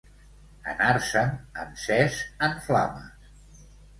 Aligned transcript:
Anar-se'n 0.71 1.35
encés 1.65 2.17
en 2.47 2.57
flames. 2.71 3.63